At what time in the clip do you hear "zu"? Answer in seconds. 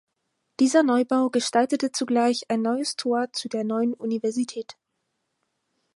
3.33-3.49